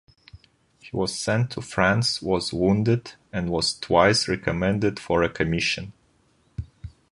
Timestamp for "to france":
1.51-2.23